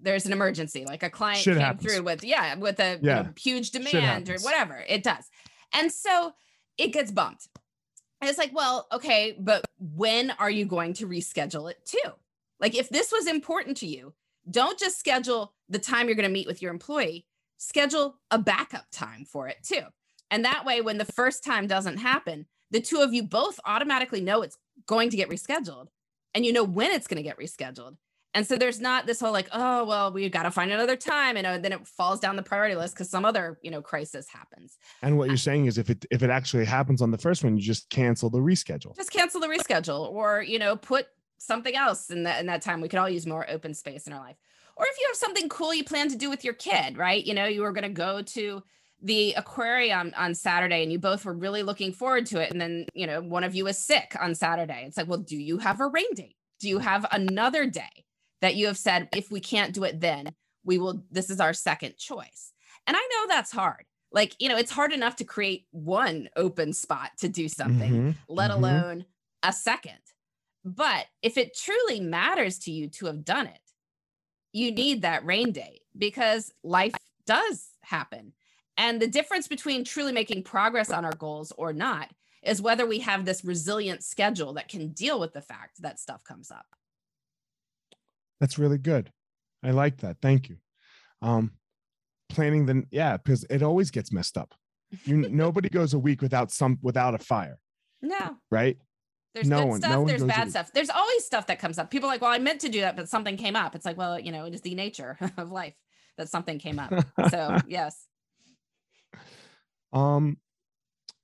[0.00, 1.92] there's an emergency, like a client Shit came happens.
[1.92, 3.18] through with yeah, with a yeah.
[3.18, 4.84] you know, huge demand or whatever.
[4.88, 5.28] It does.
[5.74, 6.32] And so
[6.78, 7.48] it gets bumped.
[8.20, 12.10] And it's like, well, okay, but when are you going to reschedule it too?
[12.60, 14.14] Like if this was important to you,
[14.50, 17.26] don't just schedule the time you're going to meet with your employee,
[17.58, 19.82] schedule a backup time for it too.
[20.30, 24.20] And that way when the first time doesn't happen, the two of you both automatically
[24.20, 25.88] know it's going to get rescheduled
[26.34, 27.96] and you know when it's going to get rescheduled
[28.34, 31.36] and so there's not this whole like, oh, well, we've got to find another time.
[31.36, 34.26] And uh, then it falls down the priority list because some other, you know, crisis
[34.28, 34.78] happens.
[35.02, 37.56] And what you're saying is if it if it actually happens on the first one,
[37.56, 38.96] you just cancel the reschedule.
[38.96, 42.80] Just cancel the reschedule or, you know, put something else in that in that time.
[42.80, 44.36] We could all use more open space in our life.
[44.76, 47.22] Or if you have something cool you plan to do with your kid, right?
[47.22, 48.62] You know, you were going to go to
[49.02, 52.50] the aquarium on Saturday and you both were really looking forward to it.
[52.50, 54.84] And then, you know, one of you is sick on Saturday.
[54.86, 56.36] It's like, well, do you have a rain date?
[56.60, 58.04] Do you have another day?
[58.42, 61.54] That you have said, if we can't do it then, we will, this is our
[61.54, 62.52] second choice.
[62.86, 63.84] And I know that's hard.
[64.12, 68.10] Like, you know, it's hard enough to create one open spot to do something, mm-hmm.
[68.28, 68.64] let mm-hmm.
[68.64, 69.04] alone
[69.42, 69.94] a second.
[70.64, 73.58] But if it truly matters to you to have done it,
[74.52, 76.94] you need that rain day because life
[77.26, 78.32] does happen.
[78.76, 82.10] And the difference between truly making progress on our goals or not
[82.42, 86.24] is whether we have this resilient schedule that can deal with the fact that stuff
[86.24, 86.66] comes up.
[88.42, 89.08] That's really good.
[89.62, 90.16] I like that.
[90.20, 90.56] Thank you.
[91.22, 91.52] Um,
[92.28, 94.52] planning the yeah, because it always gets messed up.
[95.04, 97.60] You nobody goes a week without some without a fire.
[98.02, 98.36] No.
[98.50, 98.78] Right.
[99.32, 99.92] There's no good one, stuff.
[99.92, 100.72] No there's bad stuff.
[100.74, 101.88] There's always stuff that comes up.
[101.88, 103.76] People are like, well, I meant to do that, but something came up.
[103.76, 105.74] It's like, well, you know, it is the nature of life
[106.18, 106.92] that something came up.
[107.30, 108.08] So yes.
[109.92, 110.36] Um,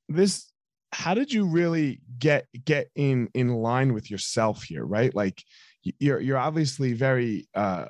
[0.08, 0.52] this.
[0.92, 4.84] How did you really get get in in line with yourself here?
[4.84, 5.42] Right, like
[5.98, 7.86] you're you're obviously very uh,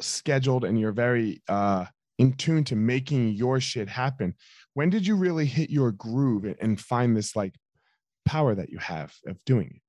[0.00, 1.86] scheduled and you're very uh,
[2.18, 4.34] in tune to making your shit happen.
[4.74, 7.54] When did you really hit your groove and find this like
[8.24, 9.82] power that you have of doing it?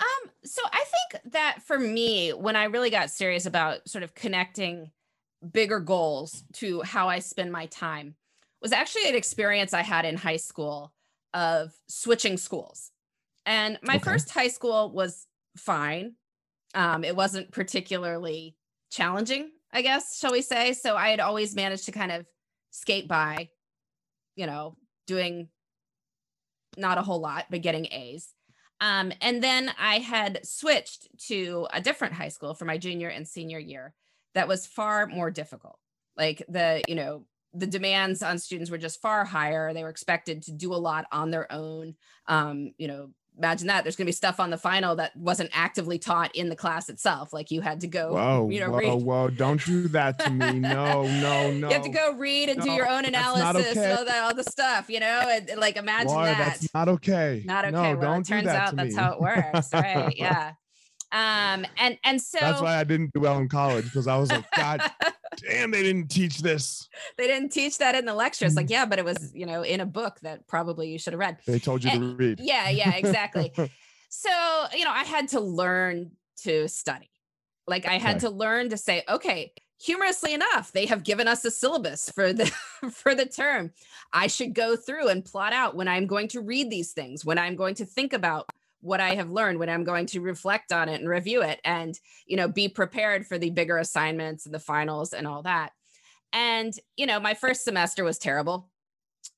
[0.00, 4.14] Um, so I think that for me, when I really got serious about sort of
[4.14, 4.90] connecting
[5.52, 8.16] bigger goals to how I spend my time,
[8.62, 10.92] was actually an experience I had in high school
[11.32, 12.90] of switching schools.
[13.46, 14.04] And my okay.
[14.04, 15.26] first high school was
[15.56, 16.14] fine.
[16.74, 18.56] Um, it wasn't particularly
[18.90, 20.72] challenging, I guess, shall we say.
[20.72, 22.26] So I had always managed to kind of
[22.70, 23.48] skate by,
[24.36, 25.48] you know, doing
[26.76, 28.32] not a whole lot, but getting A's.
[28.80, 33.28] Um, and then I had switched to a different high school for my junior and
[33.28, 33.94] senior year
[34.34, 35.78] that was far more difficult.
[36.16, 39.74] Like the, you know, the demands on students were just far higher.
[39.74, 41.94] They were expected to do a lot on their own.
[42.26, 45.48] Um, you know, imagine that there's going to be stuff on the final that wasn't
[45.52, 47.32] actively taught in the class itself.
[47.32, 49.02] Like you had to go, whoa, you know, whoa, read.
[49.02, 50.60] whoa, don't do that to me.
[50.60, 51.68] No, no, no.
[51.68, 53.92] You have to go read and No, do your own analysis okay.
[53.92, 56.38] all that, all the stuff, you know, and, and, like imagine Laura, that.
[56.38, 57.42] that's not okay.
[57.46, 57.72] Not okay.
[57.72, 59.00] No, well, don't it turns do that out that's me.
[59.00, 60.14] how it works, right?
[60.16, 60.52] Yeah.
[61.12, 64.30] Um, and and so That's why I didn't do well in college because I was
[64.30, 64.80] like, God
[65.46, 66.88] damn, they didn't teach this.
[67.16, 68.52] they didn't teach that in the lectures.
[68.52, 68.56] Mm.
[68.56, 71.20] Like, yeah, but it was, you know, in a book that probably you should have
[71.20, 71.38] read.
[71.46, 72.40] They told you to read.
[72.40, 73.52] Yeah, yeah, exactly.
[74.08, 74.30] so,
[74.74, 77.10] you know, I had to learn to study.
[77.66, 78.26] Like I had Okay.
[78.26, 82.46] to learn to say, okay, humorously enough, they have given us a syllabus for the
[82.92, 83.72] for the term.
[84.12, 87.38] I should go through and plot out when I'm going to read these things, when
[87.38, 88.48] I'm going to think about
[88.80, 91.98] what I have learned, when I'm going to reflect on it and review it and,
[92.26, 95.72] you know, be prepared for the bigger assignments and the finals and all that.
[96.32, 98.70] And, you know, my first semester was terrible.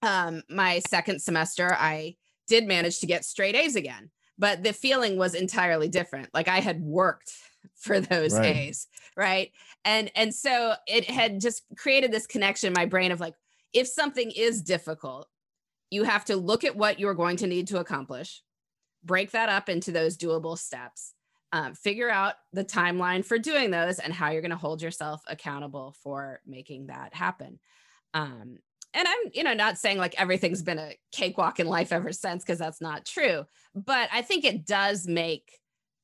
[0.02, 5.16] Um, my second semester, I did manage to get straight A's again, but the feeling
[5.16, 6.28] was entirely different.
[6.34, 7.32] Like I had worked
[7.76, 8.56] for those Right.
[8.56, 9.52] A's, right?
[9.84, 13.34] And and so it had just created this connection in my brain of like,
[13.72, 15.28] if something is difficult,
[15.90, 18.42] you have to look at what you're going to need to accomplish,
[19.04, 21.14] break that up into those doable steps,
[21.52, 25.22] um, figure out the timeline for doing those, and how you're going to hold yourself
[25.26, 27.58] accountable for making that happen.
[28.14, 28.58] Um,
[28.94, 32.44] and I'm, you know, not saying like everything's been a cakewalk in life ever since,
[32.44, 33.46] because that's not true.
[33.74, 35.58] But I think it does make,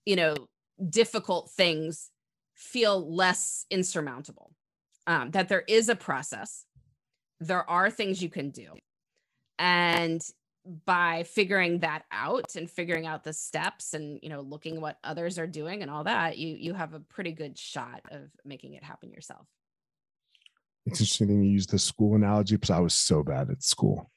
[0.05, 0.35] you know,
[0.89, 2.11] difficult things
[2.55, 4.53] feel less insurmountable.
[5.07, 6.67] Um, that there is a process,
[7.41, 8.75] there are things you can do,
[9.59, 10.21] and
[10.85, 15.39] by figuring that out and figuring out the steps and you know looking what others
[15.39, 18.85] are doing and all that you you have a pretty good shot of making it
[18.85, 19.47] happen yourself
[20.87, 24.11] It's interesting you use the school analogy because I was so bad at school.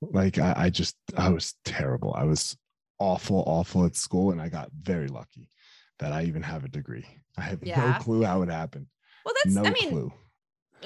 [0.00, 2.14] Like I, I just I was terrible.
[2.14, 2.56] I was
[2.98, 5.48] awful, awful at school, and I got very lucky
[5.98, 7.06] that I even have a degree.
[7.36, 7.80] I have Yeah.
[7.98, 8.86] no clue how it happened.
[9.24, 10.12] well that's No i mean clue.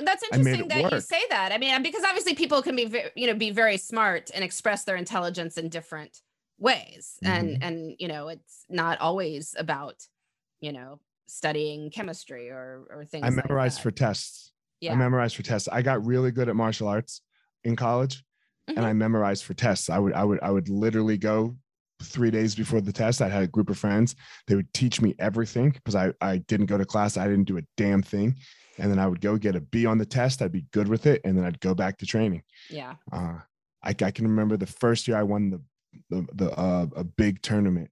[0.05, 3.35] That's interesting that you say that i mean because obviously people can be you know
[3.35, 6.20] be very smart and express their intelligence in different
[6.59, 7.62] ways and Mm-hmm.
[7.62, 10.07] and you know it's not always about
[10.61, 14.52] you know studying chemistry or or things I memorized for tests.
[14.81, 15.68] yeah I memorized for tests.
[15.68, 17.20] I got really good at martial arts
[17.64, 18.22] in college,
[18.68, 18.76] Mhm.
[18.76, 19.88] and I memorized for tests.
[19.90, 21.57] I would I would I would literally go
[22.02, 23.22] three days before the test.
[23.22, 24.14] I had a group of friends.
[24.46, 27.16] They would teach me everything because I I didn't go to class.
[27.16, 28.37] I didn't do a damn thing,
[28.83, 30.42] and then I would go get a B on the test.
[30.42, 32.42] I'd be good with it, and then I'd go back to training.
[32.68, 33.38] yeah Uh,
[33.83, 35.61] I, I can remember the first year I won the
[36.11, 37.90] the, the uh, a big tournament.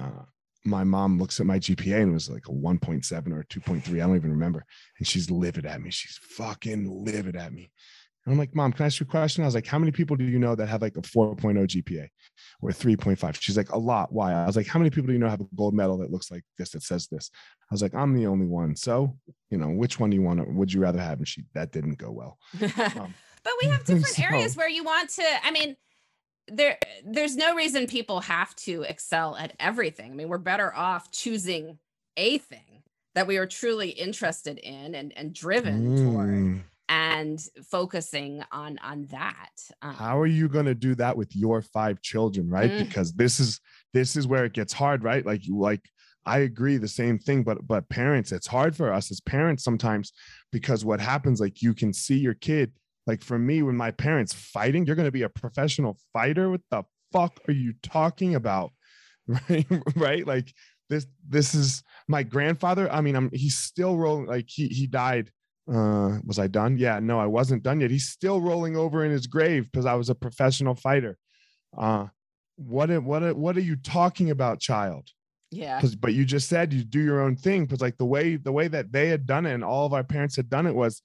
[0.00, 0.24] Uh,
[0.64, 3.94] my mom looks at my GPA and it was like a 1.7 or 2.3.
[3.94, 4.64] I don't even remember.
[4.98, 5.90] And she's livid at me.
[5.90, 7.70] She's fucking livid at me.
[8.26, 9.44] And I'm like, Mom, can I ask you a question?
[9.44, 12.08] I was like, How many people do you know that have like a 4.0 GPA
[12.60, 13.40] or 3.5?
[13.40, 14.12] She's like, A lot.
[14.12, 14.32] Why?
[14.32, 16.30] I was like, How many people do you know have a gold medal that looks
[16.30, 17.30] like this, that says this?
[17.70, 18.76] I was like, I'm the only one.
[18.76, 19.16] So,
[19.50, 21.18] you know, which one do you want to, would you rather have?
[21.18, 22.38] And she, that didn't go well.
[22.60, 25.76] Um, but we have different So- areas where you want to i mean
[26.48, 31.10] there there's no reason people have to excel at everything i mean we're better off
[31.10, 31.78] choosing
[32.16, 32.82] a thing
[33.16, 36.62] that we are truly interested in and and driven toward Mm.
[36.88, 39.50] And focusing on on that
[39.82, 42.70] um, how are you going to do that with your five children right?
[42.70, 42.86] Mm.
[42.86, 43.60] because this is
[43.92, 45.24] this is where it gets hard right?
[45.24, 45.82] Like you like
[46.24, 50.12] i agree the same thing but but parents it's hard for us as parents sometimes
[50.50, 52.72] because what happens like you can see your kid
[53.06, 56.60] like for me when my parents fighting you're going to be a professional fighter what
[56.70, 58.72] the fuck are you talking about?
[59.48, 60.26] Right right?
[60.26, 60.52] Like
[60.88, 65.32] this this is my grandfather i mean i'm he's still rolling like he he died
[65.72, 66.78] uh was i done?
[66.78, 67.90] Yeah no i wasn't done yet.
[67.90, 71.18] He's still rolling over in his grave because i was a professional fighter.
[71.76, 72.06] Uh
[72.56, 75.08] what what what are you talking about child?
[75.50, 75.80] Yeah.
[76.00, 78.68] But you just said you do your own thing because like the way the way
[78.68, 81.02] that they had done it and all of our parents had done it was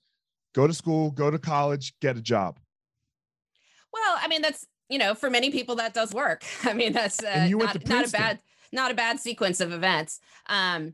[0.54, 2.60] go to school go to college get a job.
[3.94, 6.44] Well i mean that's you know for many people that does work.
[6.64, 8.40] I mean that's uh, not, not a bad
[8.72, 10.20] not a bad sequence of events.
[10.48, 10.94] Um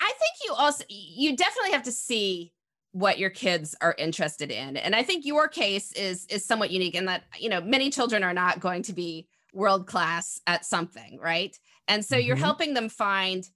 [0.00, 2.52] i think you also you definitely have to see
[2.92, 6.94] what your kids are interested in and i think your case is is somewhat unique
[6.94, 11.18] in that you know many children are not going to be world class at something
[11.20, 11.58] right?
[11.88, 12.40] And so you're Mhm.
[12.40, 13.48] helping them find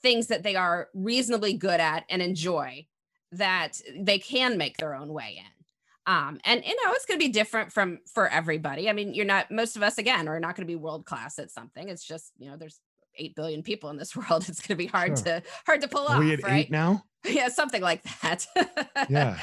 [0.00, 2.86] things that they are reasonably good at and enjoy
[3.32, 5.64] that they can make their own way in.
[6.06, 8.88] Um and you know it's going to be different from for everybody.
[8.88, 11.38] I mean you're not most of us again are not going to be world class
[11.38, 11.88] at something.
[11.88, 12.80] It's just you know there's
[13.16, 15.24] 8 billion people in this world it's going to be hard sure.
[15.24, 16.66] to hard to pull Are off we at right?
[16.66, 17.04] eight now?
[17.28, 18.46] Yeah something like that.
[19.08, 19.38] Yeah.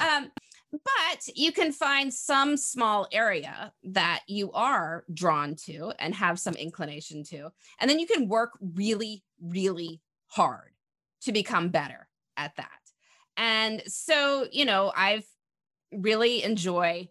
[0.00, 0.30] Um
[0.72, 6.54] but you can find some small area that you are drawn to and have some
[6.54, 7.50] inclination to
[7.80, 10.70] and then you can work really really hard
[11.22, 12.68] to become better at that.
[13.36, 15.26] And so you know i've
[15.92, 17.08] really enjoy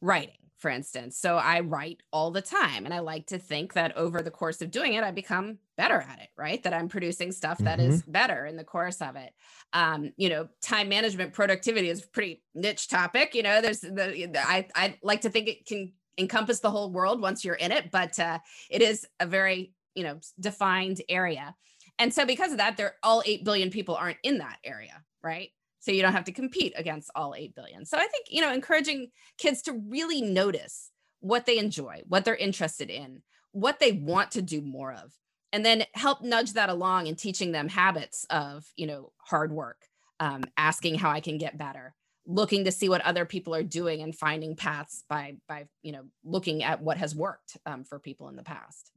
[0.00, 1.18] writing for instance.
[1.18, 2.84] So I write all the time.
[2.84, 6.00] And I like to think that over the course of doing it, I become better
[6.00, 6.62] at it, right?
[6.62, 7.90] That I'm producing stuff that mm-hmm.
[7.90, 9.32] is better in the course of it.
[9.72, 13.34] Um, you know, time management productivity is a pretty niche topic.
[13.34, 17.20] You know, there's the, I, I like to think it can encompass the whole world
[17.20, 18.38] once you're in it, but uh,
[18.70, 21.54] it is a very, you know, defined area.
[21.98, 25.50] And so because of that, there all 8 billion people aren't in that area, right?
[25.86, 27.84] So you don't have to compete against all 8 billion.
[27.84, 32.34] So I think, you know, encouraging kids to really notice what they enjoy, what they're
[32.34, 33.22] interested in,
[33.52, 35.12] what they want to do more of,
[35.52, 39.76] and then help nudge that along and teaching them habits of, you know, hard work,
[40.18, 41.94] um, asking how I can get better,
[42.26, 46.02] looking to see what other people are doing and finding paths by, by, you know,
[46.24, 48.90] looking at what has worked um, for people in the past.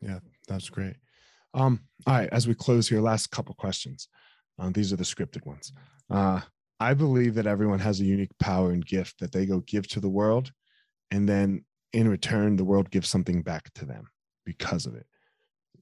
[0.00, 0.96] Yeah, that's great.
[1.52, 4.08] Um, all right, as we close here, last couple questions.
[4.58, 5.72] Um, these are the scripted ones.
[6.10, 6.40] Uh,
[6.80, 10.00] I believe that everyone has a unique power and gift that they go give to
[10.00, 10.52] the world.
[11.10, 14.08] And then in return, the world gives something back to them
[14.44, 15.06] because of it.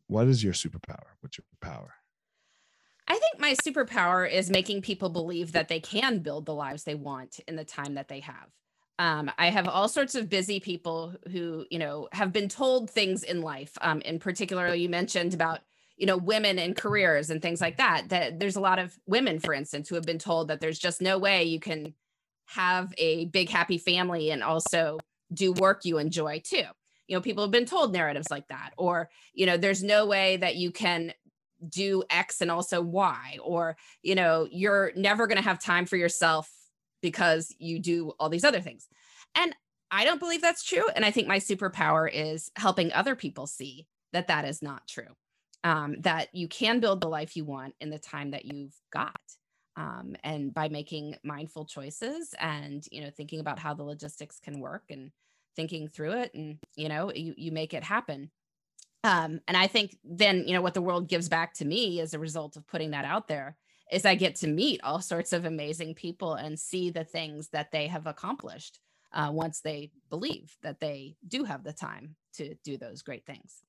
[0.07, 1.07] What is your superpower?
[1.21, 1.95] What's your power?
[3.09, 6.95] I think my superpower is making people believe that they can build the lives they
[6.95, 8.51] want in the time that they have.
[8.99, 13.23] Um, I have all sorts of busy people who, you know, have been told things
[13.23, 13.77] in life.
[13.81, 15.61] Um, in particular, you mentioned about
[15.97, 19.41] you know women in careers and things like that that there's a lot of women
[19.41, 21.95] for instance who have been told that there's just no way you can
[22.47, 24.99] have a big happy family and also
[25.33, 26.63] do work you enjoy too.
[27.09, 30.37] You know people have been told narratives like that or you know there's no way
[30.39, 31.13] that you can
[31.69, 35.97] do x and also y or you know you're never going to have time for
[35.97, 36.51] yourself
[37.01, 38.89] because you do all these other things.
[39.35, 39.55] And
[39.89, 43.87] i don't believe that's true and i think my superpower is helping other people see
[44.13, 45.15] that that is not true
[45.67, 49.21] um, that you can build the life you want in the time that you've got.
[49.77, 54.61] Um, and by making mindful choices and you know thinking about how the logistics can
[54.61, 55.11] work and
[55.55, 58.31] thinking through it and you know you, you make it happen
[59.05, 62.15] um, and i think then you know what the world gives back to me as
[62.15, 63.55] a result of putting that out there
[63.93, 67.71] is i get to meet all sorts of amazing people and see the things that
[67.71, 68.81] they have accomplished
[69.13, 73.61] uh, once they believe that they do have the time to do those great things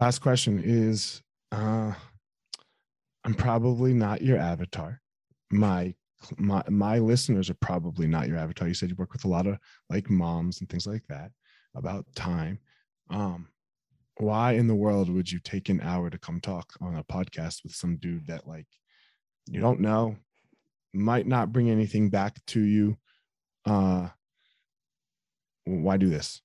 [0.00, 1.92] last question is uh,
[3.24, 5.00] I'm probably not your avatar.
[5.50, 5.94] My
[6.38, 8.68] my my listeners are probably not your avatar.
[8.68, 9.58] You said you work with a lot of
[9.90, 11.30] like moms and things like that
[11.74, 12.58] about time.
[13.10, 13.48] Um,
[14.18, 17.62] why in the world would you take an hour to come talk on a podcast
[17.64, 18.66] with some dude that like
[19.46, 20.16] you don't know,
[20.92, 22.96] might not bring anything back to you?
[23.64, 24.08] Uh,
[25.64, 26.41] why do this?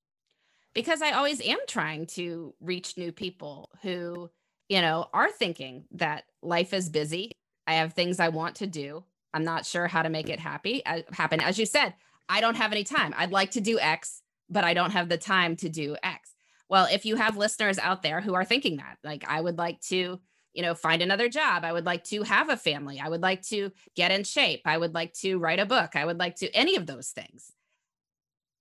[0.78, 4.30] Because I always am trying to reach new people who,
[4.70, 7.32] you know, are thinking that life is busy.
[7.66, 9.04] I have things I want to do.
[9.34, 11.42] I'm not sure how to make it happy uh, happen.
[11.42, 11.96] As you said,
[12.30, 13.16] I don't have any time.
[13.18, 14.22] I'd like to do X,
[14.52, 16.36] but I don't have the time to do X.
[16.70, 19.82] Well, if you have listeners out there who are thinking that, like I would like
[19.88, 20.20] to,
[20.54, 21.66] you know, find another job.
[21.66, 23.02] I would like to have a family.
[23.04, 24.62] I would like to get in shape.
[24.66, 25.96] I would like to write a book.
[25.96, 27.52] I would like to any of those things.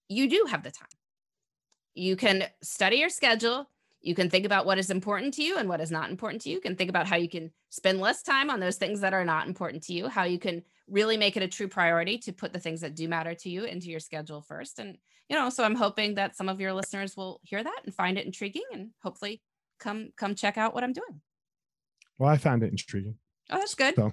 [0.08, 0.88] You do have the time
[1.96, 3.68] you can study your schedule.
[4.02, 6.50] You can think about what is important to you and what is not important to
[6.50, 6.56] you.
[6.56, 9.24] You can think about how you can spend less time on those things that are
[9.24, 12.52] not important to you, how you can really make it a true priority to put
[12.52, 14.78] the things that do matter to you into your schedule first.
[14.78, 17.94] And, you know, so I'm hoping that some of your listeners will hear that and
[17.94, 19.42] find it intriguing and hopefully
[19.80, 21.20] come come check out what I'm doing.
[22.18, 23.16] Well, I found it intriguing.
[23.50, 23.96] Oh, that's good.
[23.96, 24.12] So,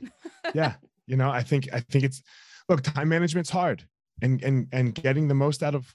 [0.56, 0.76] yeah,
[1.06, 2.24] you know, I think I think it's
[2.70, 3.86] look, time management's hard
[4.22, 5.94] and and and getting the most out of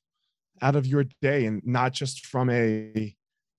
[0.63, 3.15] out of your day and not just from a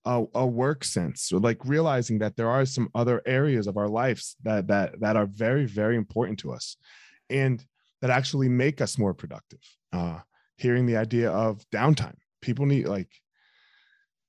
[0.06, 1.24] a, a work sense.
[1.24, 5.16] So like realizing that there are some other areas of our lives that that that
[5.16, 6.76] are very very important to us
[7.28, 7.64] and
[8.00, 9.60] that actually make us more productive.
[9.92, 10.20] Uh
[10.56, 12.16] hearing the idea of downtime.
[12.40, 13.10] People need like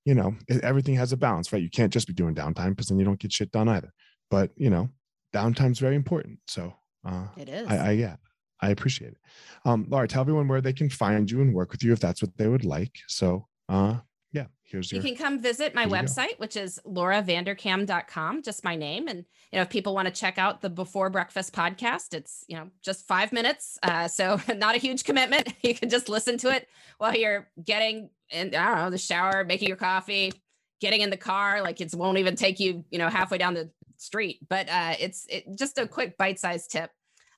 [0.04, 1.62] you know everything has a balance right?
[1.62, 3.94] You can't just be doing downtime because then you don't get shit done either.
[4.30, 4.90] But you know
[5.34, 6.40] downtime's very important.
[6.48, 6.74] So
[7.06, 7.68] uh it is.
[7.70, 8.16] I, I yeah
[8.62, 9.18] I appreciate it.
[9.66, 12.22] Um, Laura, tell everyone where they can find you and work with you if that's
[12.22, 13.00] what they would like.
[13.08, 13.98] So, uh,
[14.32, 15.02] yeah, here's your.
[15.02, 19.08] You can come visit my website, which is lauravanderkam.com, just my name.
[19.08, 19.20] And,
[19.52, 22.70] you know, if people want to check out the Before Breakfast podcast, it's, you know,
[22.84, 23.78] just five minutes.
[23.84, 25.54] Uh, so not a huge commitment.
[25.64, 29.44] You can just listen to it while you're getting in, I don't know, the shower,
[29.44, 30.32] making your coffee,
[30.80, 33.70] getting in the car, like it won't even take you, you know, halfway down the
[33.98, 34.40] street.
[34.50, 36.90] But uh, it's it, just a quick bite-sized tip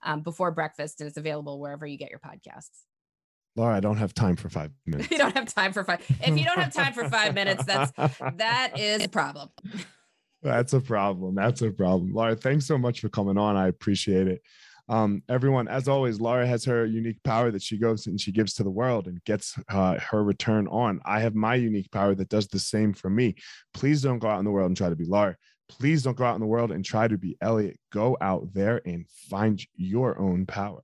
[0.04, 2.82] um, before breakfast, and it's available wherever you get your podcasts.
[3.56, 5.12] Laura, I don't have time for five minutes.
[5.12, 6.04] you don't have time for five.
[6.22, 7.91] If you don't have time for five minutes, that's
[8.36, 9.49] that is a problem.
[10.41, 11.36] That's a problem.
[11.36, 12.14] That's a problem.
[12.14, 13.56] Laura, thanks so much for coming on.
[13.56, 14.41] I appreciate it.
[14.89, 18.54] Um, everyone, as always, Laura has her unique power that she goes and she gives
[18.56, 20.99] to the world and gets uh, her return on.
[21.06, 23.36] I have my unique power that does the same for me.
[23.74, 25.38] Please don't go out in the world and try to be Laura.
[25.70, 27.80] Please don't go out in the world and try to be Elliot.
[27.91, 30.84] Go out there and find your own power.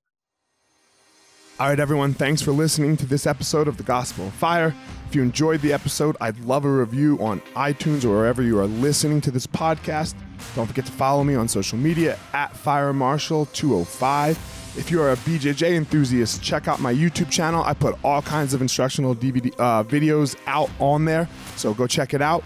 [1.60, 4.74] All right, everyone, thanks for listening to this episode of The Gospel of Fire.
[5.10, 8.66] If you enjoyed the episode, I'd love a review on iTunes or wherever you are
[8.66, 10.16] listening to this podcast.
[10.56, 14.38] Don't forget to follow me on social media at Fire Marshal 205.
[14.78, 17.62] If you are a BJJ enthusiast, check out my YouTube channel.
[17.66, 21.28] I put all kinds of instructional DVD uh, videos out on there,
[21.58, 22.46] so go check it out.